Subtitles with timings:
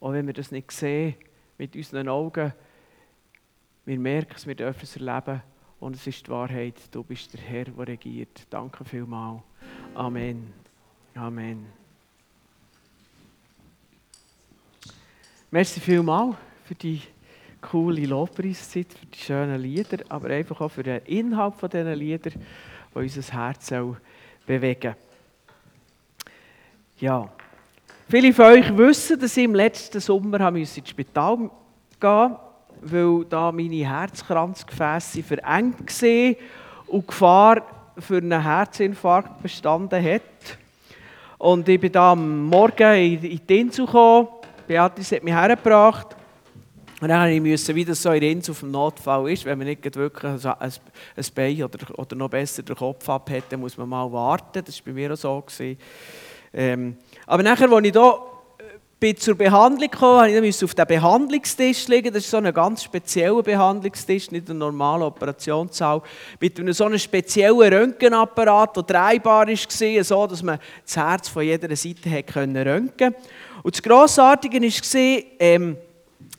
[0.00, 1.14] auch wenn wir das nicht sehen
[1.58, 2.52] mit unseren Augen,
[3.84, 5.42] wir merken es, wir dürfen es erleben
[5.78, 8.46] und es ist die Wahrheit, du bist der Herr, der regiert.
[8.50, 9.42] Danke vielmals.
[9.94, 10.52] Amen.
[11.14, 11.66] Amen.
[15.50, 17.00] Merci vielmals für die
[17.60, 22.38] coole Lobpreiszeit, für die schönen Lieder, aber einfach auch für den Inhalt dieser Lieder, die
[22.92, 23.72] unser Herz
[24.46, 24.94] bewegen
[26.98, 27.30] Ja.
[28.08, 31.50] Viele von euch wissen, dass ich im letzten Sommer ins Spital
[31.98, 32.36] gehen
[32.82, 36.36] weil da meine Herzkranzgefäße verengt waren
[36.86, 37.62] und die Gefahr
[37.98, 40.22] für einen Herzinfarkt bestanden hat.
[41.38, 44.28] Und ich bin da am Morgen in die Insel gekommen.
[44.68, 46.14] Beatrice hat mich hergebracht.
[47.00, 49.66] Und dann musste ich, wie das so in Insel auf dem Notfall ist, wenn man
[49.66, 53.76] nicht wirklich ein, ein Bein oder, oder noch besser den Kopf ab hat, dann muss
[53.76, 54.62] man mal warten.
[54.64, 55.42] Das war bei mir auch so.
[56.52, 56.96] Ähm,
[57.26, 58.18] aber nachher, als ich hier
[58.98, 62.14] bin zur Behandlung gekommen, musste ich auf dem Behandlungstisch liegen.
[62.14, 66.00] Das ist so ein ganz spezieller Behandlungstisch, nicht ein normaler Operationssaal.
[66.40, 71.42] Mit einem so einem speziellen Röntgenapparat, der drehbar war, so dass man das Herz von
[71.42, 73.14] jeder Seite röntgen konnte.
[73.62, 75.76] Und das Grossartige war, ähm,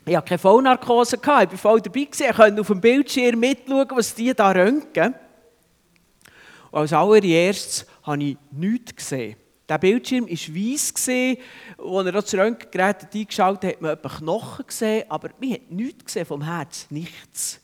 [0.05, 4.15] ich hatte keine Vollnarkose, ich war voll dabei, ich konnte auf dem Bildschirm mitschauen, was
[4.15, 5.13] die da röntgen.
[6.71, 9.35] Und als allererstes habe ich nichts gesehen.
[9.69, 15.05] Der Bildschirm war weiss, als er das Röntgengerät eingeschaltet hat, hat man etwa Knochen gesehen,
[15.09, 17.59] aber man hat nichts vom Herz, nichts.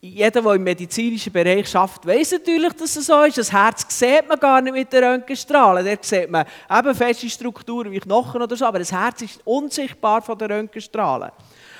[0.00, 3.36] Jeder, der im medizinischen Bereich arbeitet, weiß natürlich, dass es so ist.
[3.36, 5.84] Das Herz sieht man gar nicht mit den Röntgenstrahlen.
[5.84, 10.22] Dort sieht man eben feste Strukturen wie Knochen oder so, aber das Herz ist unsichtbar
[10.22, 11.32] von den Röntgenstrahlen.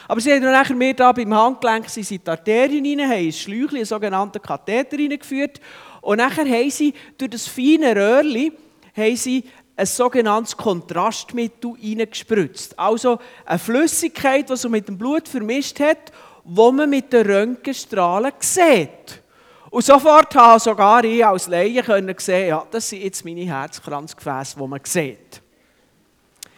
[0.07, 3.33] Aber sie haben nachher mir da beim Handgelenk sind sie die Arterien rein, haben ein
[3.33, 5.61] Schläuchchen, einen sogenannten Katheter reingeführt
[6.03, 8.53] und nachher haben sie durch das feine Röhrchen
[8.97, 9.45] haben sie
[9.77, 12.79] ein sogenanntes Kontrastmittel reingespritzt.
[12.79, 16.13] Also eine Flüssigkeit, die so mit dem Blut vermischt hat,
[16.45, 19.23] wo man mit den Röntgenstrahlen sieht.
[19.71, 24.57] Und sofort habe sogar ich als Laie können sehen, ja, das sind jetzt meine Herzkranzgefäße,
[24.57, 25.43] die man sieht.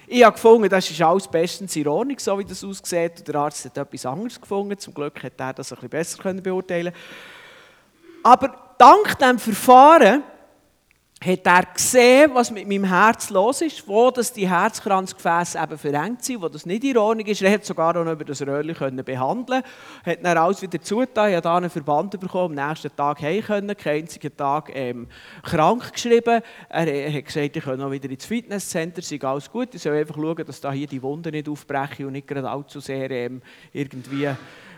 [0.09, 3.27] Ich habe gefunden, das ist alles bestens in Ordnung, so wie das aussieht.
[3.27, 4.79] Der Arzt hat etwas anderes gefunden.
[4.79, 6.93] Zum Glück hat er das ein bisschen besser beurteilen
[8.23, 10.23] Aber dank diesem Verfahren
[11.27, 16.25] hat er gesehen, was mit meinem Herz los ist, wo dass die Herzkranzgefäße eben verengt
[16.25, 17.43] sind, wo das nicht in Ordnung ist.
[17.43, 19.63] Er hat sogar noch über das Röhrchen behandeln
[20.05, 24.03] hat dann alles wieder zugetan, hat einen Verband bekommen, am nächsten Tag heim können, keinen
[24.03, 25.09] einzigen Tag ähm,
[25.43, 26.43] krank geschrieben.
[26.69, 29.97] Er, er, hat gesagt, ich kann noch wieder ins Fitnesscenter, sei alles gut, ich soll
[29.97, 33.43] einfach schauen, dass da hier die Wunden nicht aufbrechen und nicht gerade allzu sehr ähm,
[33.73, 34.29] irgendwie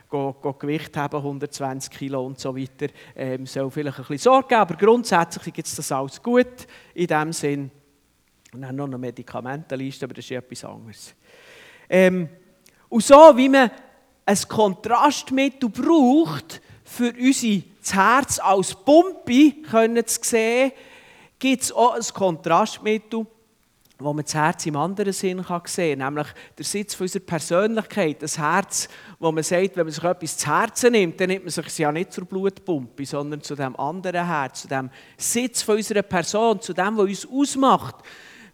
[0.09, 4.75] Gewicht haben, 120 Kilo und so weiter, ähm, soll vielleicht ein bisschen Sorge geben, aber
[4.77, 7.71] grundsätzlich gibt es das alles gut in dem Sinn.
[8.53, 11.15] Und dann noch eine Medikamentenliste, aber das ist etwas anderes.
[11.89, 12.29] Ähm,
[12.89, 13.71] und so wie man
[14.25, 20.73] ein Kontrastmittel braucht, für unser Herz als Pumpe können zu sehen,
[21.39, 23.27] gibt es auch ein Kontrastmittel
[24.01, 27.25] wo man das Herz im anderen Sinn kann sehen kann, nämlich der Sitz von unserer
[27.25, 28.89] Persönlichkeit, das Herz,
[29.19, 31.91] wo man sagt, wenn man sich etwas zu Herzen nimmt, dann nimmt man sich ja
[31.91, 36.73] nicht zur Blutpumpe, sondern zu dem anderen Herz, zu dem Sitz von unserer Person, zu
[36.73, 37.97] dem, was uns ausmacht.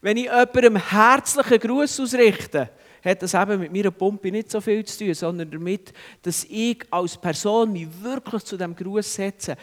[0.01, 2.71] Wenn ich jemandem herzlichen Gruß ausrichte,
[3.05, 6.79] hat das eben mit meiner Pumpe nicht so viel zu tun, sondern damit, dass ich
[6.91, 9.57] als Person mich wirklich zu dem Gruß setze.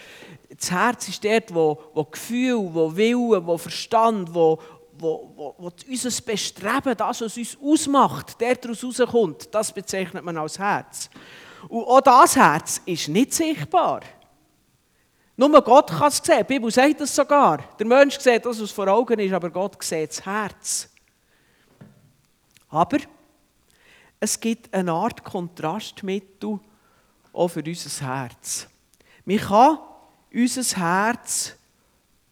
[0.55, 4.59] Das Herz ist dort, wo, wo Gefühl, wo Wille, wo Verstand, wo,
[5.01, 10.37] wo, wo, wo unser Bestreben, das, was uns ausmacht, der daraus rauskommt, das bezeichnet man
[10.37, 11.09] als Herz.
[11.67, 14.01] Und auch das Herz ist nicht sichtbar.
[15.35, 16.39] Nur Gott kann es sehen.
[16.39, 17.63] Die Bibel sagt das sogar.
[17.79, 20.89] Der Mensch sieht das, was vor Augen ist, aber Gott sieht das Herz.
[22.69, 22.99] Aber
[24.19, 26.59] es gibt eine Art Kontrastmittel
[27.33, 28.67] auch für unser Herz.
[29.25, 29.79] Man kann
[30.31, 31.55] unser Herz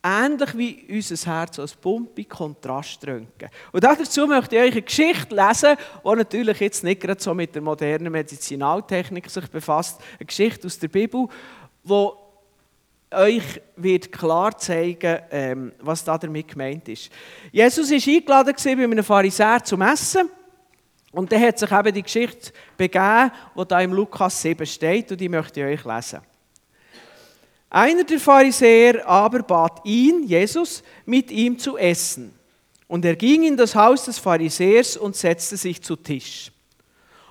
[0.03, 3.49] ähnlich wie unser Herz als Pumpe Kontrast röntgen.
[3.71, 7.53] Und dazu möchte ich euch eine Geschichte lesen, die natürlich jetzt nicht gerade so mit
[7.53, 10.01] der modernen Medizinaltechnik sich befasst.
[10.17, 11.27] Eine Geschichte aus der Bibel,
[11.83, 12.09] die
[13.11, 17.09] euch wird klar zeigen, ähm, was da damit gemeint ist.
[17.51, 20.29] Jesus war eingeladen bei einem Pharisäer zum Essen.
[21.11, 25.19] Und dann hat sich eben die Geschichte begeben, die da im Lukas 7 steht, und
[25.19, 26.19] die möchte ich euch lesen.
[27.69, 32.33] Einer der Pharisäer aber bat ihn, Jesus, mit ihm zu essen.
[32.87, 36.51] Und er ging in das Haus des Pharisäers und setzte sich zu Tisch.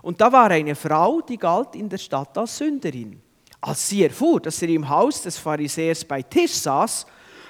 [0.00, 3.20] Und da war eine Frau, die galt in der Stadt als Sünderin.
[3.60, 7.06] Als sie erfuhr, dass er im Haus des Pharisäers bei Tisch saß,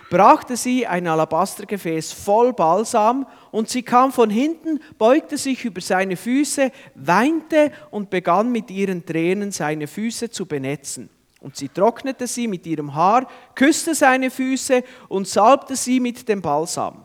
[0.08, 6.16] brachte sie ein Alabastergefäß voll Balsam und sie kam von hinten, beugte sich über seine
[6.16, 11.10] Füße, weinte und begann mit ihren Tränen seine Füße zu benetzen.
[11.40, 16.42] Und sie trocknete sie mit ihrem Haar, küsste seine Füße und salbte sie mit dem
[16.42, 17.04] Balsam.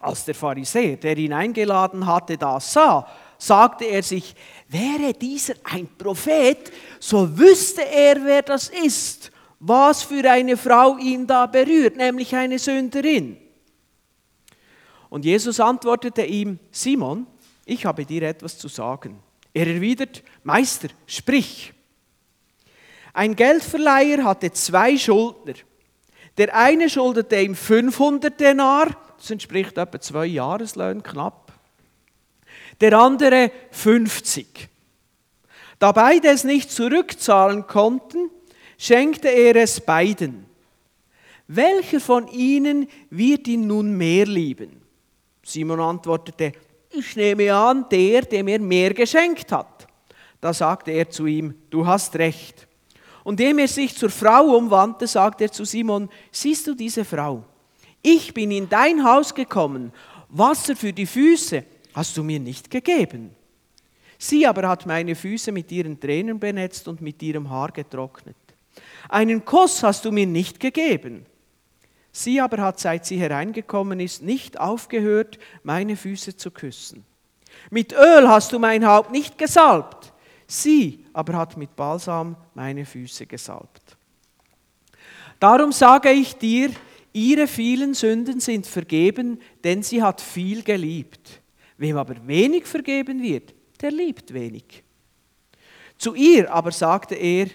[0.00, 3.08] Als der Pharisäer, der ihn eingeladen hatte, das sah,
[3.38, 4.34] sagte er sich,
[4.68, 6.70] wäre dieser ein Prophet,
[7.00, 12.58] so wüsste er, wer das ist was für eine Frau ihn da berührt, nämlich eine
[12.58, 13.36] Sünderin.
[15.08, 17.26] Und Jesus antwortete ihm, Simon,
[17.64, 19.18] ich habe dir etwas zu sagen.
[19.52, 21.72] Er erwidert, Meister, sprich.
[23.16, 25.54] Ein Geldverleiher hatte zwei Schuldner.
[26.36, 31.50] Der eine schuldete ihm 500 Denar, das entspricht etwa zwei Jahreslöhnen knapp.
[32.78, 34.68] Der andere 50.
[35.78, 38.30] Da beide es nicht zurückzahlen konnten,
[38.76, 40.44] schenkte er es beiden.
[41.48, 44.82] Welcher von ihnen wird ihn nun mehr lieben?
[45.42, 46.52] Simon antwortete,
[46.90, 49.86] ich nehme an, der, der mir mehr geschenkt hat.
[50.42, 52.65] Da sagte er zu ihm, du hast recht.
[53.26, 57.42] Und indem er sich zur Frau umwandte, sagte er zu Simon, siehst du diese Frau?
[58.00, 59.92] Ich bin in dein Haus gekommen,
[60.28, 63.34] Wasser für die Füße hast du mir nicht gegeben.
[64.16, 68.36] Sie aber hat meine Füße mit ihren Tränen benetzt und mit ihrem Haar getrocknet.
[69.08, 71.26] Einen Kuss hast du mir nicht gegeben.
[72.12, 77.04] Sie aber hat, seit sie hereingekommen ist, nicht aufgehört, meine Füße zu küssen.
[77.70, 80.12] Mit Öl hast du mein Haupt nicht gesalbt.
[80.46, 83.96] Sie aber hat mit Balsam meine Füße gesalbt.
[85.40, 86.70] Darum sage ich dir,
[87.12, 91.40] ihre vielen Sünden sind vergeben, denn sie hat viel geliebt.
[91.78, 94.82] Wem aber wenig vergeben wird, der liebt wenig.
[95.98, 97.48] Zu ihr aber sagte er,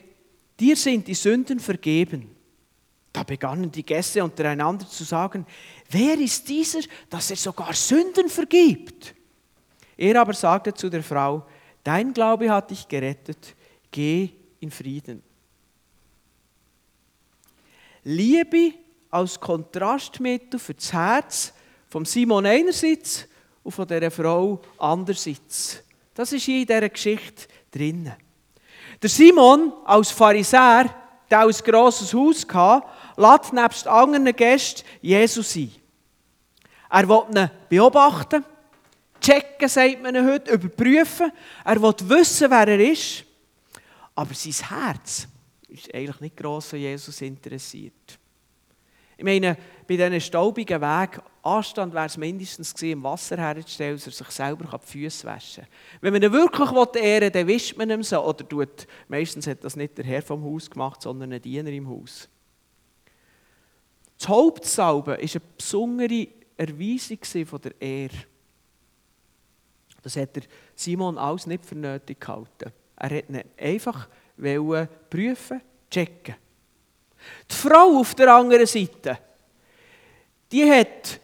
[0.59, 2.29] dir sind die Sünden vergeben.
[3.13, 5.45] Da begannen die Gäste untereinander zu sagen,
[5.89, 6.79] wer ist dieser,
[7.09, 9.13] dass er sogar Sünden vergibt?
[9.97, 11.45] Er aber sagte zu der Frau,
[11.83, 13.55] dein Glaube hat dich gerettet,
[13.91, 14.29] geh
[14.59, 15.23] in Frieden.
[18.03, 18.73] Liebe
[19.09, 21.53] als Kontrastmittel für das Herz
[21.89, 23.27] vom Simon einerseits
[23.63, 25.83] und von dieser Frau andererseits.
[26.13, 28.15] Das ist hier in dieser Geschichte drinnen.
[29.01, 30.93] Der Simon als Pharisäer,
[31.29, 32.87] der ein grosses Haus hatte,
[33.17, 35.71] lädt nebst anderen Gästen Jesus ein.
[36.89, 38.43] Er will ihn beobachten,
[39.21, 41.31] checken, sagt man heute, überprüfen.
[41.63, 43.23] Er will wissen, wer er ist.
[44.15, 45.27] Aber sein Herz
[45.69, 48.19] ist eigentlich nicht gross an Jesus interessiert.
[49.17, 49.55] Ich meine,
[49.87, 54.27] bei diesen staubigen Wegen, Anstand wäre es mindestens gewesen, im Wasser herzustellen, dass er sich
[54.29, 55.73] selber die Füße waschen kann.
[56.01, 56.69] Wenn man ihn wirklich
[57.03, 58.23] ehren will, dann wischt man ihm so.
[58.23, 61.87] Oder tut, meistens hat das nicht der Herr vom Haus gemacht, sondern ein Diener im
[61.87, 62.27] Haus.
[64.17, 66.27] Das Hauptsalben war eine besondere
[66.57, 68.30] Erweisung von der Ehre.
[70.01, 70.43] Das hat der
[70.75, 72.71] Simon alles nicht für nötig gehalten.
[72.95, 74.07] Er wollte ihn einfach
[75.09, 76.35] prüfen, checken.
[77.49, 79.17] Die Frau auf der anderen Seite,
[80.51, 81.19] die hat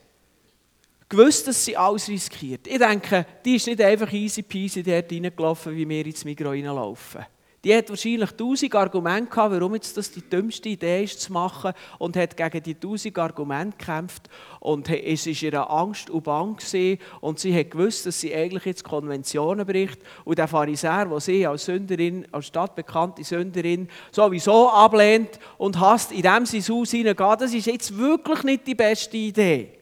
[1.09, 2.68] gewusst, dass sie alles riskiert.
[2.68, 7.25] Ich denke, die ist nicht einfach easy peasy dort reingelaufen, wie wir ins Migros reinlaufen.
[7.68, 11.74] Die hat wahrscheinlich tausend Argumente gehabt, warum jetzt das die dümmste Idee ist zu machen
[12.00, 14.30] und hat gegen die tausend Argumente gekämpft.
[14.62, 18.64] Und es war ihre Angst und Bang gewesen, und sie hat gewusst, dass sie eigentlich
[18.64, 20.00] jetzt Konventionen bricht.
[20.24, 26.22] Und der Pharisäer, der sie als Sünderin, als stadtbekannte Sünderin sowieso ablehnt und hasst, in
[26.22, 29.74] dem sie Haus hineingeht, das ist jetzt wirklich nicht die beste Idee.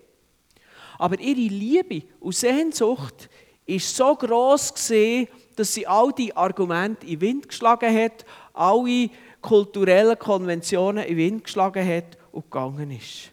[0.97, 3.29] Aber ihre Liebe und Sehnsucht
[3.67, 9.09] ist so groß gesehen, dass sie all die Argumente in den Wind geschlagen hat, alle
[9.41, 13.31] kulturellen Konventionen in den Wind geschlagen hat und gegangen ist.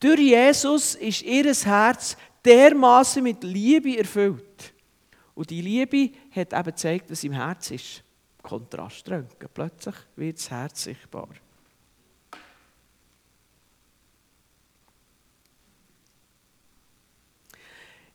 [0.00, 4.72] Durch Jesus ist ihr Herz dermaßen mit Liebe erfüllt.
[5.34, 8.02] Und die Liebe hat eben gezeigt, was im Herz ist.
[8.42, 9.48] Kontraströntgen.
[9.52, 11.28] Plötzlich wird das Herz sichtbar.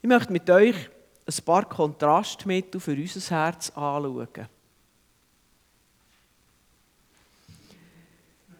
[0.01, 0.75] Ich möchte mit euch
[1.25, 4.47] ein paar Kontrastmittel für unser Herz anschauen.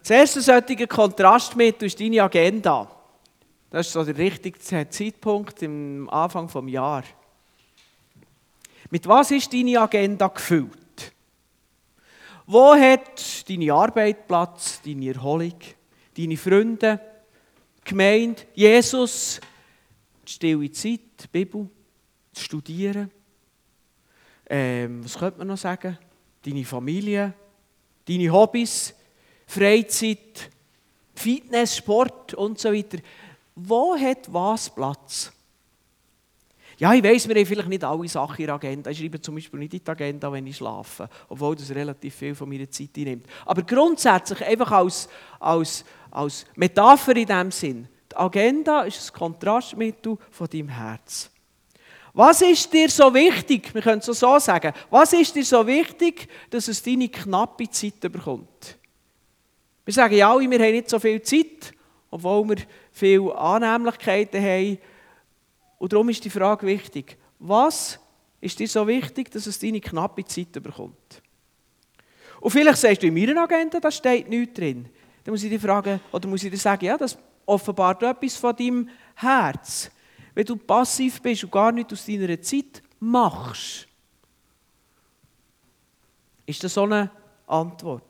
[0.00, 2.90] Das erste solche Kontrastmittel ist deine Agenda.
[3.70, 7.08] Das ist so der richtige Zeitpunkt am Anfang des Jahres.
[8.90, 11.12] Mit was ist deine Agenda gefüllt?
[12.46, 15.58] Wo hat deine Arbeit Platz, deine Erholung,
[16.16, 17.00] deine Freunde,
[17.82, 19.40] Gemeinde, Jesus,
[20.28, 21.68] die stille Zeit, die Bibel?
[22.38, 23.10] Studieren.
[24.46, 25.98] Ähm, was könnte man noch sagen?
[26.42, 27.32] Deine Familie,
[28.06, 28.94] deine Hobbys,
[29.46, 30.50] Freizeit,
[31.14, 32.98] Fitness, Sport und so weiter.
[33.54, 35.32] Wo hat was Platz?
[36.76, 38.90] Ja, ich weiss, wir haben vielleicht nicht alle Sachen in der Agenda.
[38.90, 42.34] Ich schreibe zum Beispiel nicht in die Agenda, wenn ich schlafe, obwohl das relativ viel
[42.34, 43.26] von meiner Zeit einnimmt.
[43.46, 47.88] Aber grundsätzlich einfach als, als, als Metapher in diesem Sinn.
[48.10, 51.30] Die Agenda ist ein Kontrastmittel von deinem Herz.
[52.14, 53.74] Was ist dir so wichtig?
[53.74, 54.72] Wir können es so sagen.
[54.88, 58.78] Was ist dir so wichtig, dass es deine knappe Zeit bekommt?
[59.84, 61.74] Wir sagen ja alle, wir haben nicht so viel Zeit,
[62.10, 62.56] obwohl wir
[62.92, 64.78] viele Annehmlichkeiten haben
[65.78, 67.98] und darum ist die Frage wichtig, was
[68.40, 71.22] ist dir so wichtig, dass es deine knappe Zeit bekommt?
[72.40, 74.88] Und vielleicht sagst du in meiner Agenda, da steht nichts drin.
[75.24, 78.54] Dann muss ich dir fragen, oder muss ich dir sagen, ja, das offenbart etwas von
[78.54, 79.90] deinem Herz.
[80.34, 83.86] Wenn du passiv bist und gar nichts aus deiner Zeit machst,
[86.46, 87.10] ist das so eine
[87.46, 88.02] Antwort.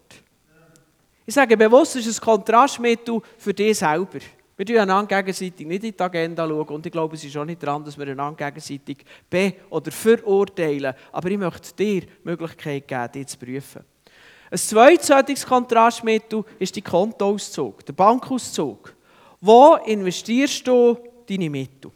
[1.26, 4.18] Ich sage bewusst, es ist ein Kontrastmittel für dich selber.
[4.56, 7.44] Wir schauen einander gegenseitig nicht in die Agenda schauen und ich glaube, es ist auch
[7.44, 10.94] nicht dran, dass wir einander gegenseitig be- oder verurteilen.
[11.12, 13.84] Aber ich möchte dir die Möglichkeit geben, dich zu prüfen.
[14.50, 18.94] Ein zweites Kontrastmittel ist die Kontoauszug, der Bankauszug.
[19.40, 21.90] Wo investierst du deine Mittel?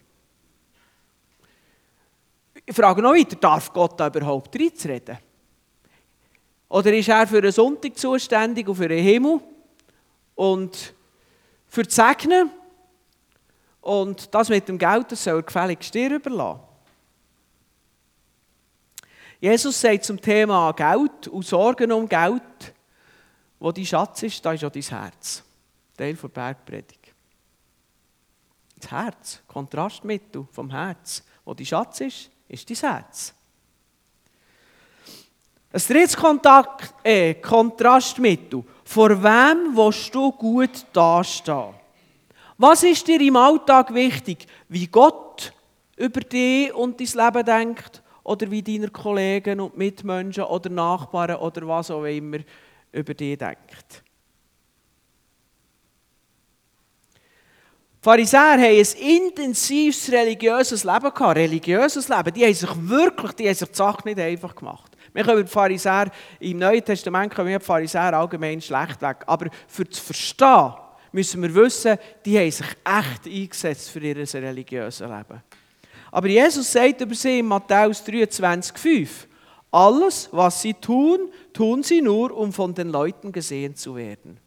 [2.68, 5.16] Ich frage noch weiter, darf Gott da überhaupt reinzureden?
[6.68, 9.40] Oder ist er für einen Sonntag zuständig und für den Himmel?
[10.34, 10.92] Und
[11.66, 12.50] für das Segnen.
[13.80, 16.60] Und das mit dem Geld, das soll er gefälligst dir überlassen.
[19.40, 22.74] Jesus sagt zum Thema Geld und Sorgen um Geld,
[23.58, 25.42] wo dein Schatz ist, da ist auch dein Herz.
[25.96, 27.14] Teil der Bergpredigt.
[28.78, 31.24] Das Herz, Kontrastmittel vom Herz.
[31.46, 33.34] Wo dein Schatz ist, ist dein Herz.
[35.70, 38.64] Ein drittes Kontakt, äh, Kontrastmittel.
[38.84, 41.74] Vor wem willst du gut dastehen?
[42.56, 44.46] Was ist dir im Alltag wichtig?
[44.68, 45.52] Wie Gott
[45.96, 51.68] über dich und dein Leben denkt oder wie deine Kollegen und Mitmenschen oder Nachbarn oder
[51.68, 52.38] was auch immer
[52.92, 54.02] über dich denkt.
[58.00, 61.36] Pharisäer haben ein intensives religiöses Leben gehabt.
[61.36, 62.32] Religiöses Leben.
[62.32, 64.96] Die haben sich wirklich, die haben sich die Sache nicht einfach gemacht.
[65.12, 69.24] Wir können die Pharisäer, im Neuen Testament können wir die Pharisäer allgemein schlecht weg.
[69.26, 70.74] Aber für zu verstehen,
[71.10, 75.42] müssen wir wissen, die haben sich echt eingesetzt für ihr religiöses Leben.
[76.12, 79.08] Aber Jesus sagt über sie in Matthäus 23,5:
[79.72, 84.38] Alles, was sie tun, tun sie nur, um von den Leuten gesehen zu werden.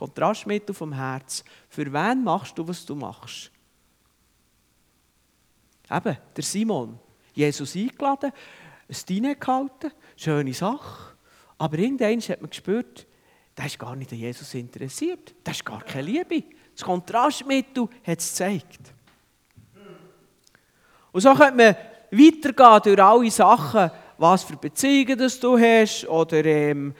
[0.00, 1.44] Kontrastmittel vom Herz.
[1.68, 3.50] Für wen machst du, was du machst?
[5.90, 6.98] Eben, der Simon.
[7.34, 8.32] Jesus eingeladen,
[8.88, 11.14] ein Dine gehalten, schöne Sache.
[11.58, 13.06] Aber irgendwann hat man gespürt,
[13.54, 15.34] der ist gar nicht an Jesus interessiert.
[15.44, 16.44] Das ist gar keine Liebe.
[16.74, 18.80] Das Kontrastmittel hat es gezeigt.
[21.12, 21.76] Und so könnte man
[22.10, 26.94] weitergehen durch alle Sachen, was für Beziehungen du hast oder ähm,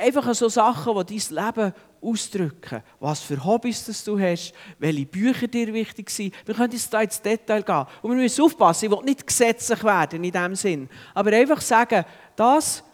[0.00, 1.74] einfach so Sachen, die dein Leben
[2.04, 2.82] ausdrücken.
[3.00, 6.34] Was für Hobbys das du hast, welche Bücher dir wichtig sind.
[6.44, 7.86] Wir können jetzt da ins Detail gehen.
[8.02, 10.88] Und wir müssen aufpassen, ich will nicht gesetzlich werden in diesem Sinn.
[11.14, 12.04] Aber einfach sagen,
[12.36, 12.84] das,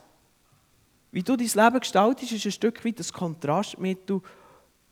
[1.11, 4.21] wie du dein Leben gestaltest, ist ein Stück weit das Kontrastmittel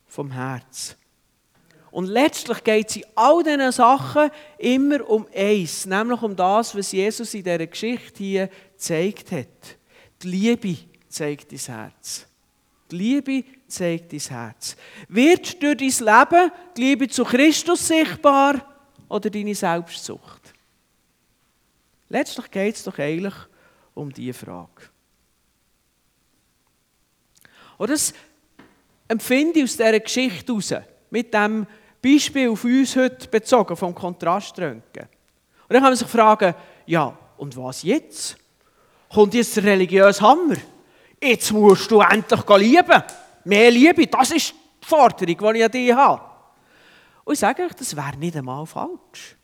[0.07, 0.95] vom Herz.
[1.91, 6.91] Und letztlich geht es in all diesen Sachen immer um eins, nämlich um das, was
[6.91, 9.77] Jesus in dieser Geschichte hier gezeigt hat.
[10.21, 12.27] Die Liebe zeigt dein Herz.
[12.91, 14.75] Die Liebe zeigt dein Herz.
[15.07, 18.65] Wird durch dein Leben die Liebe zu Christus sichtbar
[19.07, 20.53] oder deine Selbstsucht?
[22.09, 23.35] Letztlich geht es doch eigentlich
[23.93, 24.89] um diese Frage.
[27.77, 28.13] Und das
[29.07, 30.73] empfinde ich aus dieser Geschichte heraus,
[31.09, 31.65] mit dem
[32.01, 35.03] Beispiel auf uns heute bezogen, vom Kontraströntgen.
[35.03, 36.55] Und dann kann man sich fragen,
[36.85, 38.37] ja, und was jetzt?
[39.13, 40.55] Kommt jetzt der religiöse Hammer?
[41.21, 43.03] Jetzt musst du endlich lieben.
[43.43, 46.21] Mehr Liebe, das ist die Forderung, die ich an dich habe.
[47.23, 49.35] Und ich sage euch, das wäre nicht einmal falsch.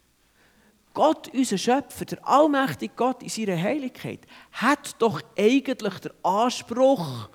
[0.94, 4.22] Gott, unser Schöpfer, der allmächtige Gott in seiner Heiligkeit,
[4.53, 7.29] hat doch eigentlich den Anspruch,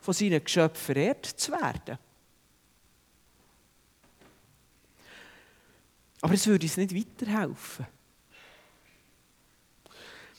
[0.00, 1.98] von seinen Geschöpfen verehrt zu werden.
[6.22, 7.86] Aber es würde uns nicht weiterhelfen.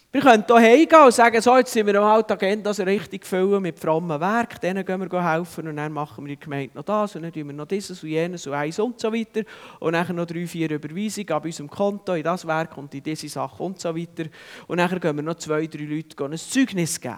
[0.10, 3.62] Wir können hier hingehen und sagen, so, jetzt sind wir am Alltag das richtig füllen
[3.62, 6.84] mit frommen Werk, denen gehen wir helfen und dann machen wir in der Gemeinde noch
[6.84, 9.42] das und dann tun wir noch dieses und jenes und eins und so weiter
[9.82, 13.28] und dann noch drei, vier Überweisungen an unserem Konto in das Werk und in diese
[13.28, 14.30] Sache und so weiter
[14.68, 17.18] und dann gehen wir noch zwei, drei Leute ein Zeugnis geben.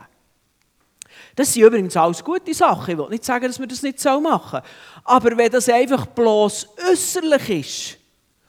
[1.35, 2.91] Das sind übrigens alles gute Sachen.
[2.91, 4.63] Ich will nicht sagen, dass wir das nicht machen sollen.
[5.03, 7.97] Aber wenn das einfach bloß äußerlich ist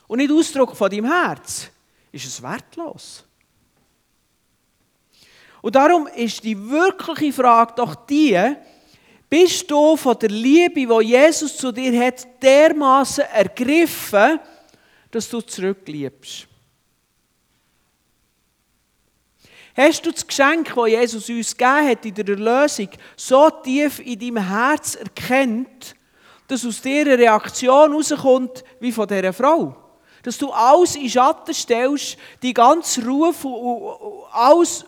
[0.07, 1.69] und nicht Ausdruck von deinem Herz,
[2.11, 3.25] ist es wertlos.
[5.63, 8.57] Und darum ist die wirkliche Frage doch die,
[9.29, 14.41] bist du von der Liebe, die Jesus zu dir hat, dermaßen ergriffen,
[15.11, 16.49] dass du zurückliebst?
[19.77, 24.19] Hast du das Geschenk, das Jesus uns gegeben hat in der Erlösung, so tief in
[24.19, 25.95] deinem Herz erkennt,
[26.49, 29.77] dass aus dir eine Reaktion rauskommt wie von dieser Frau?
[30.25, 34.85] Dass du alles in Schatten stellst, die ganze Ruf und alles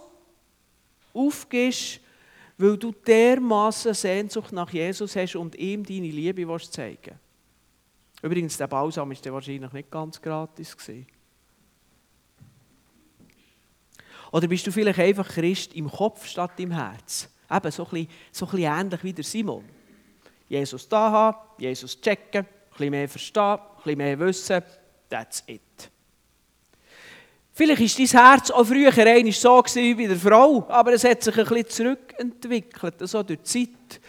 [1.15, 2.01] aufgibst,
[2.59, 7.23] weil du dermaßen Sehnsucht nach Jesus hast und ihm deine Liebe zeigen willst.
[8.23, 10.77] Übrigens, der Balsam war wahrscheinlich nicht ganz gratis.
[14.31, 17.29] Oder bist du vielleicht einfach Christ im Kopf statt im Herz?
[17.51, 19.65] Eben so ein bisschen, so ein bisschen ähnlich wie der Simon.
[20.49, 24.63] Jesus da haben, Jesus checken, ein bisschen mehr verstehen, ein bisschen mehr wissen,
[25.11, 25.92] that's it.
[27.55, 31.23] Vielleicht war dein Herz auch früher einmal so wie bei der Frau, aber es hat
[31.23, 34.01] sich ein bisschen zurückentwickelt, also durch die Zeit.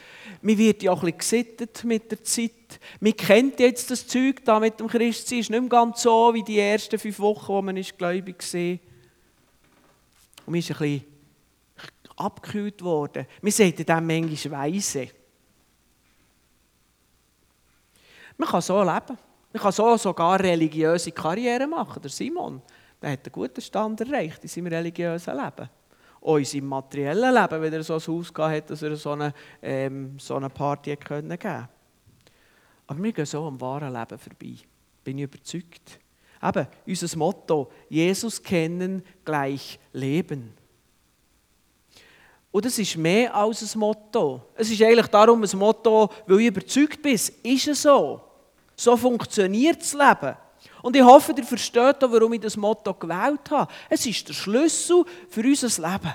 [0.42, 2.80] Man wird ja auch ein bisschen gesittet mit der Zeit.
[3.00, 6.44] Man kennt jetzt das Zeug da mit dem Christsein, ist nicht mehr ganz so wie
[6.44, 8.72] die ersten fünf Wochen, wo man ist gläubig war.
[10.46, 11.06] Und man ist ein bisschen
[12.16, 13.26] abgekühlt worden.
[13.42, 15.10] Man sagt dem manchmal Weise.
[18.38, 19.18] Man kann so leben.
[19.54, 22.02] Man kann so sogar religiöse Karriere machen.
[22.02, 22.62] Der Simon,
[23.04, 25.70] der hat einen guten Stand erreicht in seinem religiösen Leben.
[26.22, 29.34] Auch in seinem materiellen Leben, wenn er so ein Haus hat, dass er so eine,
[29.62, 31.70] ähm, so eine Party geben konnte.
[32.88, 34.56] Aber wir gehen so am wahren Leben vorbei.
[35.04, 36.00] Bin ich überzeugt.
[36.42, 40.54] Eben, unser Motto, Jesus kennen gleich leben.
[42.52, 44.44] Und das ist mehr als ein Motto.
[44.56, 48.22] Es ist eigentlich darum ein Motto, weil ich überzeugt bin, ist es so.
[48.78, 50.38] So funktioniert das Leben.
[50.82, 53.72] Und ich hoffe, ihr versteht auch, warum ich das Motto gewählt habe.
[53.90, 56.14] Es ist der Schlüssel für unser Leben.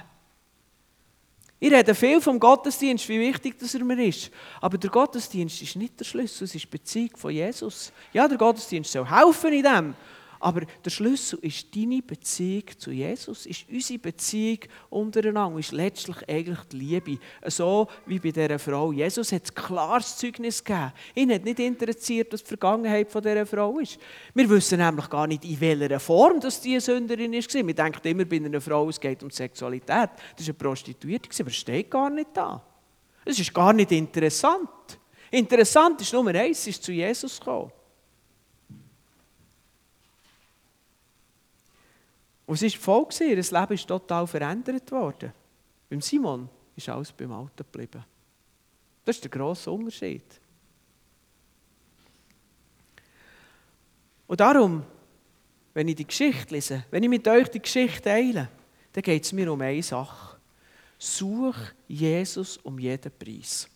[1.61, 4.31] Ich rede viel vom Gottesdienst, wie wichtig das er mir ist.
[4.61, 7.92] Aber der Gottesdienst ist nicht der Schlüssel, es ist die Beziehung von Jesus.
[8.12, 9.94] Ja, der Gottesdienst soll helfen in dem.
[10.40, 16.61] Aber der Schlüssel ist deine Beziehung zu Jesus, ist unsere Beziehung untereinander, ist letztlich eigentlich
[16.70, 17.18] die Liebe.
[17.46, 18.92] So wie bei dieser Frau.
[18.92, 20.92] Jesus hat ein klares Zeugnis gegeben.
[21.14, 23.98] Ihn hat nicht interessiert, was die Vergangenheit von dieser Frau ist.
[24.35, 27.53] Wir wissen nämlich gar nicht, in welcher Form dass die Sünderin ist.
[27.53, 30.11] Wir denken immer bei einer Frau, es geht um Sexualität.
[30.37, 32.62] Das ist eine Prostituierte, aber es steht gar nicht da.
[33.24, 34.68] Es ist gar nicht interessant.
[35.31, 37.70] Interessant ist Nummer eins, sie ist zu Jesus gekommen.
[42.48, 45.34] Und es war voll, ihr Leben ist total verändert worden.
[45.90, 48.02] Beim Simon ist alles beim Alten geblieben.
[49.04, 50.22] Das ist der grosse Unterschied.
[54.26, 54.82] Und darum,
[55.74, 58.48] wenn ich die Geschichte lese, wenn ich mit euch die Geschichte teile,
[58.94, 60.38] dann geht es mir um eine Sache.
[60.96, 61.54] Such
[61.87, 63.68] Jesus um jeden Preis.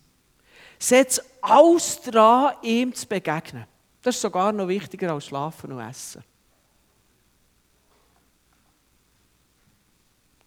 [0.79, 3.67] Setz alles dran, ihm zu begegnen.
[4.01, 6.25] Das ist sogar noch wichtiger als Schlafen und Essen.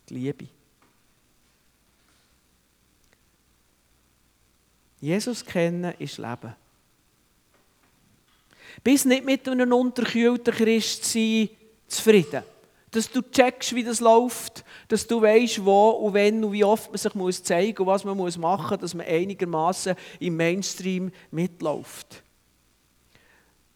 [0.10, 0.48] Die Liebe.
[5.02, 6.56] Jesus kennen ist Leben.
[8.84, 11.50] Bist nicht mit einem unterkühlten Christsein
[11.88, 12.44] zufrieden.
[12.92, 16.90] Dass du checkst, wie das läuft, dass du weißt, wo und wenn und wie oft
[16.90, 21.12] man sich muss zeigen und was man muss machen muss, dass man einigermaßen im Mainstream
[21.30, 22.24] mitläuft.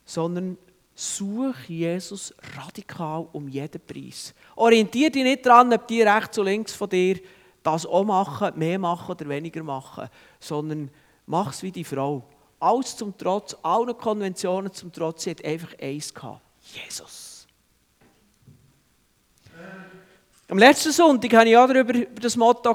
[0.06, 0.58] Sondern
[1.02, 4.34] Such Jesus radikal um jeden Preis.
[4.58, 7.22] Orientiere dich nicht daran, ob die rechts und links von dir
[7.64, 10.10] das auch machen, mehr machen oder weniger machen,
[10.42, 10.92] sondern
[11.26, 12.28] mach es wie die Frau.
[12.60, 16.42] Alles zum Trotz, allen Konventionen zum Trotz, sie hat einfach eins gehabt.
[16.74, 17.48] Jesus.
[20.50, 22.70] Am letzten Sonntag habe ich auch darüber über das Motto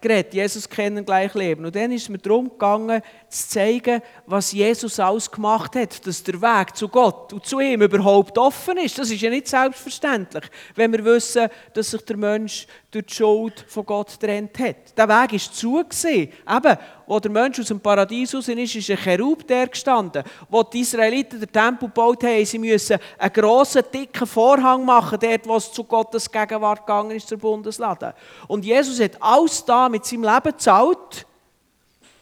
[0.00, 1.64] geredet, Jesus kennen, gleich leben.
[1.64, 6.22] Und dann ist es mir darum gegangen, zu zeigen, was Jesus alles gemacht hat, dass
[6.22, 8.98] der Weg zu Gott und zu ihm überhaupt offen ist.
[8.98, 13.64] Das ist ja nicht selbstverständlich, wenn wir wissen, dass sich der Mensch durch die Schuld
[13.68, 14.96] von Gott getrennt hat.
[14.96, 16.32] Der Weg ist zugesehen.
[16.48, 20.22] Eben, wo der Mensch aus dem Paradies raus ist, ist ein Cherub der gestanden.
[20.48, 25.46] Wo die Israeliten den Tempel gebaut haben, sie müssen einen grossen, dicken Vorhang machen, dort,
[25.46, 28.14] wo es zu Gottes Gegenwart gegangen ist, zur Bundeslade.
[28.48, 31.26] Und Jesus hat alles da mit seinem Leben gezahlt,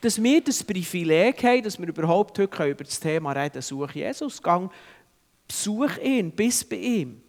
[0.00, 4.42] dass wir das Privileg haben, dass wir überhaupt heute über das Thema reden, such Jesus,
[4.42, 4.70] gang,
[5.46, 7.22] besuch ihn, bis bei ihm.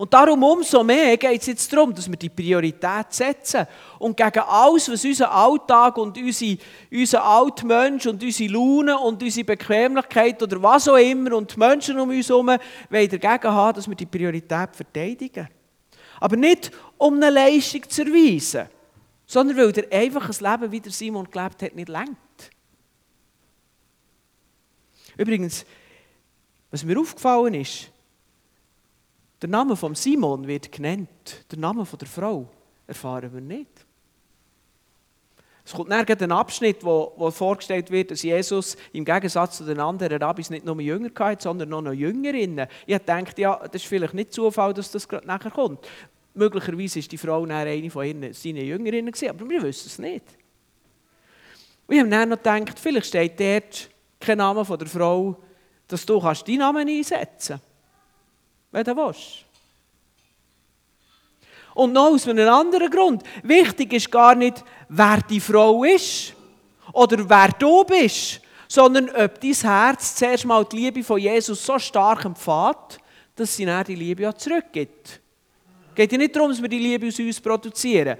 [0.00, 3.66] Und darum umso mehr geht es jetzt darum, dass wir die Priorität setzen
[3.98, 6.56] und gegen alles, was unser Alltag und unsere,
[6.90, 12.00] unser Altmensch und unsere Laune und unsere Bequemlichkeit oder was auch immer und die Menschen
[12.00, 15.46] um uns herum wollen dagegen haben, dass wir die Priorität verteidigen.
[16.18, 18.70] Aber nicht, um eine Leistung zu erweisen,
[19.26, 22.50] sondern weil der einfach ein Leben, wie der Simon gelebt hat, nicht lenkt.
[25.18, 25.66] Übrigens,
[26.70, 27.92] was mir aufgefallen ist,
[29.40, 32.48] der Name von Simon wird genannt, der Name von der Frau
[32.86, 33.86] erfahren wir nicht.
[35.64, 39.78] Es kommt dann ein Abschnitt, wo, wo vorgestellt wird, dass Jesus im Gegensatz zu den
[39.78, 42.66] anderen Rabbis nicht nur Jünger hatte, sondern noch eine Jüngerinnen.
[42.86, 45.86] Ich dachte, ja, das ist vielleicht nicht Zufall, dass das gerade nachher kommt.
[46.34, 50.24] Möglicherweise ist die Frau eine von ihren, seinen Jüngerinnen, gewesen, aber wir wissen es nicht.
[51.86, 55.36] Und ich habe dann noch gedacht, vielleicht steht dort kein Name von der Frau,
[55.86, 57.69] dass du deinen Namen einsetzen kannst
[58.70, 59.44] wenn du willst.
[61.74, 63.22] Und noch aus einem anderen Grund.
[63.42, 66.34] Wichtig ist gar nicht, wer die Frau ist
[66.92, 71.78] oder wer du bist, sondern ob dein Herz zuerst mal die Liebe von Jesus so
[71.78, 72.98] stark empfängt,
[73.36, 75.20] dass sie dann die Liebe auch zurückgibt.
[75.88, 78.16] Es geht ja nicht darum, dass wir die Liebe aus uns produzieren.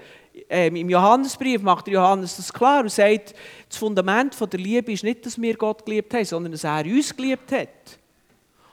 [0.49, 3.33] Ähm, Im Johannesbrief macht Johannes das klar und sagt,
[3.67, 7.15] das Fundament der Liebe ist nicht, dass wir Gott geliebt haben, sondern dass er uns
[7.15, 8.00] geliebt hat.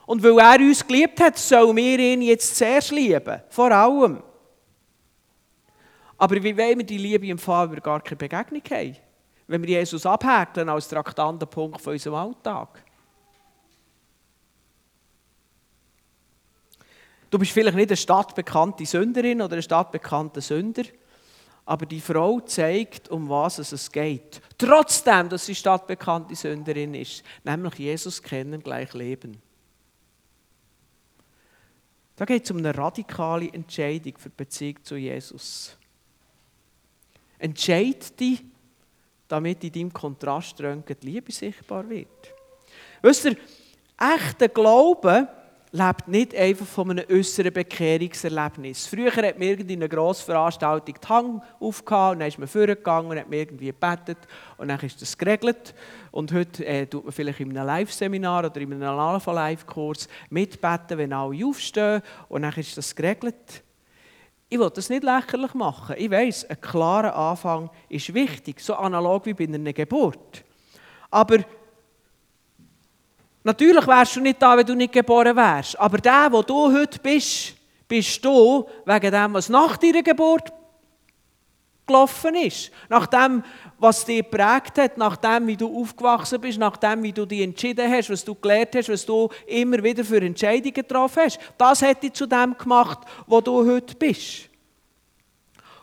[0.09, 3.43] Und weil er uns geliebt hat, sollen wir ihn jetzt zuerst lieben.
[3.51, 4.23] Vor allem.
[6.17, 8.97] Aber wie wollen wir die Liebe empfangen, wenn wir gar keine Begegnung haben?
[9.47, 12.83] Wenn wir Jesus abhäkeln als Traktandenpunkt von unserem Alltag?
[17.29, 20.85] Du bist vielleicht nicht eine stadtbekannte Sünderin oder ein stadtbekannter Sünder,
[21.67, 24.41] aber die Frau zeigt, um was es geht.
[24.57, 29.43] Trotzdem, dass sie stadtbekannte Sünderin ist, nämlich Jesus kennen gleich leben.
[32.19, 35.79] Da geht es um eine radikale Entscheidung für die Beziehung zu Jesus.
[37.39, 38.43] Entscheid dich,
[39.29, 42.35] damit in deinem Kontraströntgen die Liebe sichtbar wird.
[43.03, 43.37] Wisst ihr,
[43.97, 45.29] echter Glaube
[45.73, 48.87] lebt nicht einfach von einem äußeren Bekehrungserlebnis.
[48.87, 53.19] Früher hat man in einer Grossveranstaltung die Hang aufgehauen und dann ist man vorgegangen und
[53.19, 54.19] hat man irgendwie gebetet
[54.57, 55.75] und dann ist das geregelt.
[56.11, 61.13] Und heute äh, tut man vielleicht in einem Live-Seminar oder in einem Alpha-Live-Kurs mitbeten, wenn
[61.13, 63.63] alle aufstehen und dann ist das geregelt.
[64.49, 65.97] Ich will das nicht lächerlich machen.
[65.99, 70.43] Ich weiß, ein klarer Anfang ist wichtig, so analog wie bei einer Geburt.
[71.11, 71.39] Aber
[73.49, 75.81] Natürlich wärst du nicht da, wenn du nicht geboren wärst.
[75.81, 77.55] Aber der, wo du heute bist,
[77.89, 80.53] bist du wegen dem, was nach deiner Geburt
[81.87, 82.71] gelaufen ist.
[82.91, 83.43] Nach dem,
[83.79, 87.41] was dich geprägt hat, nach dem, wie du aufgewachsen bist, nach dem, wie du dich
[87.41, 91.41] entschieden hast, was du gelernt hast, was du immer wieder für Entscheidungen getroffen hast.
[91.57, 94.51] Das hat dich zu dem gemacht, wo du heute bist.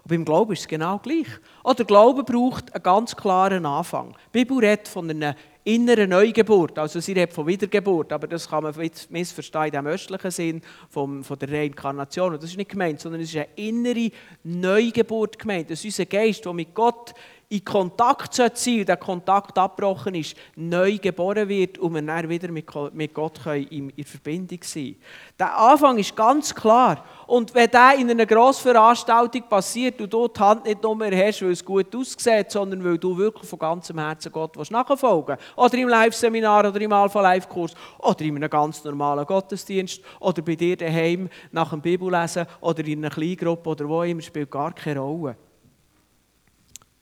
[0.04, 1.30] Und beim Glauben ist es genau gleich.
[1.64, 4.16] Oder Glaube braucht einen ganz klaren Anfang.
[4.28, 6.78] Die Bibel redet von einer innere Neugeburt.
[6.78, 8.74] Also sie redet von Wiedergeburt, aber das kann man
[9.10, 12.34] missverstehen in dem östlichen Sinn vom, von der Reinkarnation.
[12.34, 14.12] Und das ist nicht gemeint, sondern es ist eine innere
[14.44, 15.72] Neugeburt gemeint.
[15.72, 17.14] Das ist unser Geist, der mit Gott
[17.50, 22.52] in Kontakt sein sollte, der Kontakt abgebrochen ist, neu geboren wird und wir dann wieder
[22.52, 24.96] mit Gott in Verbindung sein können.
[25.40, 27.04] Der Anfang ist ganz klar.
[27.28, 31.42] Und wenn das in einer Grossveranstaltung passiert und du die Hand nicht nur mehr hast,
[31.42, 35.78] weil es gut aussieht, sondern weil du wirklich von ganzem Herzen Gott nachfolgen willst, oder
[35.78, 41.30] im Live-Seminar oder im Alpha-Live-Kurs oder in einem ganz normalen Gottesdienst oder bei dir daheim
[41.52, 45.36] nach dem Bibellesen oder in einer Kleingruppe oder wo immer, spielt gar keine Rolle.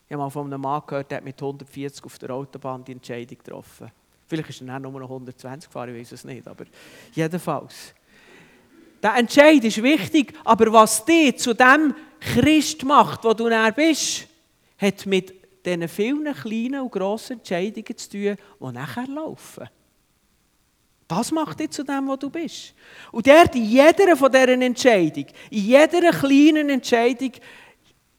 [0.07, 2.93] Ich habe mal von einem Mann gehört, der hat mit 140 auf der Autobahn die
[2.93, 3.91] Entscheidung getroffen.
[4.27, 6.65] Vielleicht ist er dann nur noch 120 gefahren, ich weiß es nicht, aber
[7.13, 7.93] jedenfalls.
[9.03, 14.27] Der Entscheid ist wichtig, aber was dich zu dem Christ macht, wo du näher bist,
[14.77, 15.33] hat mit
[15.65, 19.67] diesen vielen kleinen und grossen Entscheidungen zu tun, die nachher laufen.
[21.07, 22.73] Das macht dich zu dem, wo du bist.
[23.11, 27.33] Und dort in jeder von diesen Entscheidungen, in jeder kleinen Entscheidung,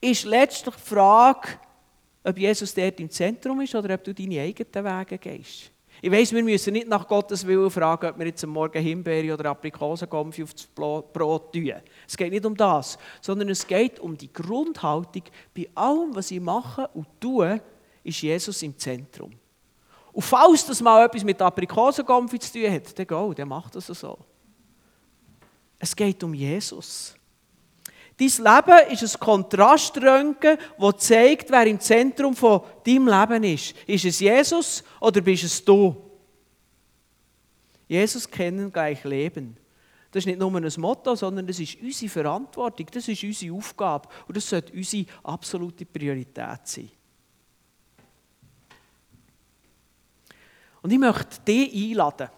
[0.03, 1.49] ist letztlich die Frage,
[2.23, 5.71] ob Jesus dort im Zentrum ist oder ob du deine eigenen Wege gehst.
[6.05, 9.33] Ich weiss, wir müssen nicht nach Gottes Willen fragen, ob wir jetzt am Morgen Himbeere
[9.33, 11.73] oder Aprikosengumpfi auf das Brot tun.
[12.07, 15.23] Es geht nicht um das, sondern es geht um die Grundhaltung.
[15.57, 17.59] Bei allem, was ich mache und tue,
[18.03, 19.33] ist Jesus im Zentrum.
[20.13, 23.87] Und falls das mal etwas mit Aprikosengumpfi zu tun hat, dann go, dann macht das
[23.87, 24.19] so.
[25.79, 27.15] Es geht um Jesus.
[28.17, 33.75] Dein Leben ist ein Kontraströntgen, das zeigt, wer im Zentrum von deinem Leben ist.
[33.87, 35.97] Ist es Jesus oder bist es du?
[37.89, 39.57] Jesus kennen gleich Leben.
[40.13, 44.09] Das ist nicht nur ein Motto, sondern das ist unsere Verantwortung, das ist unsere Aufgabe
[44.29, 46.91] und das sollte unsere absolute Priorität sein.
[50.83, 52.29] Und ich möchte dich einladen.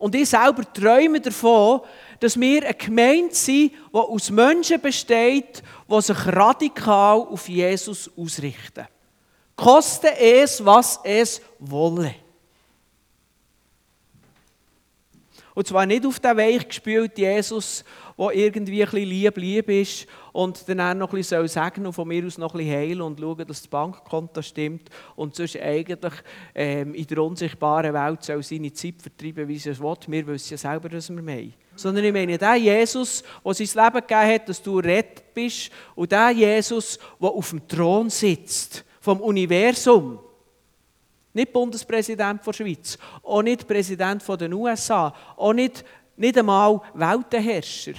[0.00, 1.82] Und ich selber träume davon,
[2.20, 8.88] dass wir eine Gemeinde sind, die aus Menschen besteht, die sich radikal auf Jesus ausrichten.
[9.54, 12.14] Koste es, was es wolle.
[15.54, 17.84] Und zwar nicht auf den Weich gespielt Jesus,
[18.20, 22.06] der irgendwie ein bisschen lieb, lieb ist und dann noch ein bisschen sagen und von
[22.06, 26.12] mir aus noch ein bisschen heilen und schauen, dass das Bankkonto stimmt und sonst eigentlich
[26.54, 29.96] ähm, in der unsichtbaren Welt soll seine Zeit vertreiben, wie sie es will.
[30.08, 31.54] Wir wissen ja selber, was wir meinen.
[31.74, 36.12] Sondern ich meine, der Jesus, der sein Leben gegeben hat, dass du rettet bist und
[36.12, 40.18] der Jesus, der auf dem Thron sitzt, vom Universum,
[41.32, 45.84] nicht Bundespräsident der Schweiz, auch nicht Präsident der USA, auch nicht,
[46.16, 47.94] nicht einmal Weltenherrscher,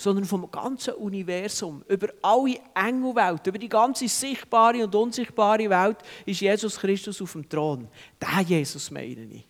[0.00, 6.40] sondern vom ganzen Universum, über alle Engelwelt, über die ganze sichtbare und unsichtbare Welt ist
[6.40, 7.86] Jesus Christus auf dem Thron.
[8.18, 9.46] Der Jesus meine ich.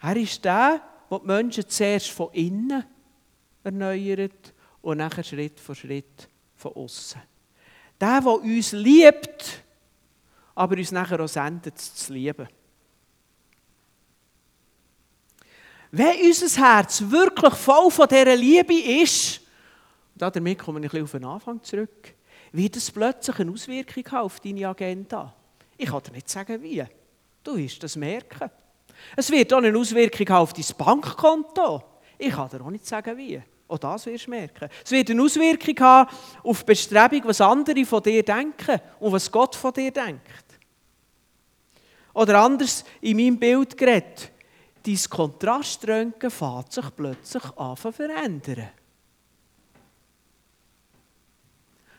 [0.00, 2.82] Er ist der, der die Menschen zuerst von innen
[3.62, 7.20] erneuert und nachher Schritt für Schritt von außen.
[8.00, 9.62] Der, der uns liebt,
[10.54, 12.48] aber uns nachher auch sendet, zu lieben.
[15.96, 19.40] Wenn unser Herz wirklich voll von dieser Liebe ist,
[20.20, 22.12] und damit komme ich ein bisschen auf den Anfang zurück,
[22.52, 25.34] wird es plötzlich eine Auswirkung haben auf deine Agenda.
[25.78, 26.84] Ich kann dir nicht sagen, wie.
[27.42, 28.50] Du wirst das merken.
[29.16, 31.82] Es wird auch eine Auswirkung haben auf dein Bankkonto.
[32.18, 33.40] Ich kann dir auch nicht sagen, wie.
[33.66, 34.68] Auch das wirst du merken.
[34.84, 36.10] Es wird eine Auswirkung haben
[36.42, 40.44] auf die Bestrebung, was andere von dir denken und was Gott von dir denkt.
[42.12, 44.35] Oder anders in meinem Bild geredet,
[44.86, 48.68] dein Kontraströntgen fängt sich plötzlich an zu verändern.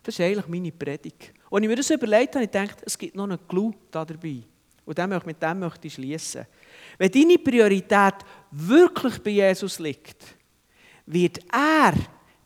[0.03, 1.33] Das ist eigentlich meine Predigt.
[1.49, 4.41] Und ich mir das überlegt habe, ich gedacht, es gibt noch einen Clou da dabei.
[4.85, 6.45] Und mit dem möchte ich schließen.
[6.97, 8.15] Wenn deine Priorität
[8.51, 10.23] wirklich bei Jesus liegt,
[11.05, 11.93] wird er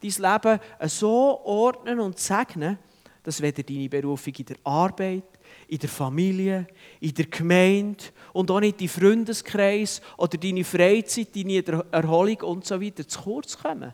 [0.02, 2.80] dein Leben so ordnen und segnen,
[3.22, 5.24] dass weder deine Berufung in der Arbeit,
[5.68, 6.68] in der Familie,
[7.00, 12.82] in der Gemeinde und auch nicht dein Freundeskreis oder deine Freizeit, deine Erholung und so
[12.82, 13.94] weiter zu kurz kommen.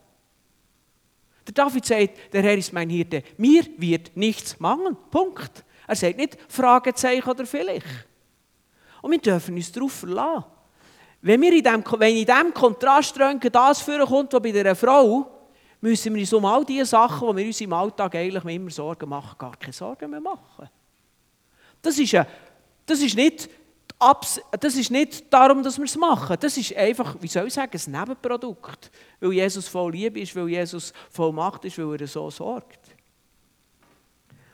[1.46, 4.98] Der David sagt, der Herr ist mein Hirte, mir wird nichts mangeln.
[5.10, 5.64] Punkt.
[5.88, 7.86] Er sagt nicht Fragezeichen oder vielleicht.
[9.02, 10.44] Und wir dürfen uns darauf verlassen.
[11.22, 15.32] Wenn, wir in dem, wenn in diesem Kontraströntgen das vorkommt, was bei dieser Frau,
[15.82, 19.10] müssen wir uns um all die Sachen, die wir uns im Alltag eigentlich immer Sorgen
[19.10, 20.70] machen, gar keine Sorgen mehr machen.
[21.82, 22.28] Das ist, eine,
[22.86, 23.50] das ist, nicht,
[24.60, 26.38] das ist nicht darum, dass wir es machen.
[26.40, 28.92] Das ist einfach, wie soll ich sagen, ein Nebenprodukt.
[29.20, 32.98] Weil Jesus voll Liebe ist, weil Jesus voll Macht ist, weil er so sorgt.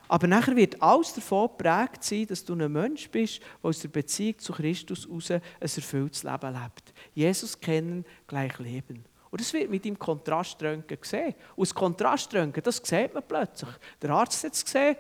[0.08, 3.88] Aber nachher wird alles davon geprägt sein, dass du ein Mensch bist, der aus der
[3.88, 6.94] Beziehung zu Christus heraus ein erfülltes Leben lebt.
[7.16, 9.06] Jesus kennen, gleich leben.
[9.32, 11.34] Und das wird mit dem Kontraströntgen gesehen.
[11.58, 13.72] Das Kontraströntgen, das sieht man plötzlich.
[14.00, 14.96] Der Arzt hat es gesehen,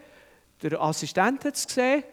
[0.70, 2.04] der Assistent hat es gesehen,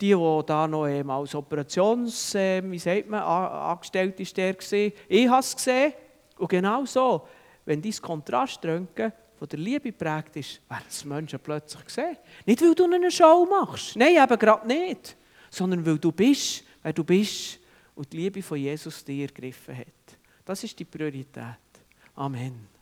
[0.00, 4.92] die, die da noch als Operations, äh, wie sagt man, angestellt ist, der gesehen.
[5.08, 5.92] Ich habe es gesehen.
[6.36, 7.26] Und genau so,
[7.64, 12.16] wenn dein Kontraströntgen von der Liebe geprägt ist, werden es Menschen plötzlich sehen.
[12.46, 13.96] Nicht, weil du eine Show machst.
[13.96, 15.16] Nein, eben gerade nicht.
[15.50, 17.58] Sondern weil du bist, wer du bist
[17.94, 19.86] und die Liebe von Jesus dir ergriffen hat.
[20.44, 21.58] Das ist die Priorität.
[22.14, 22.77] Amen.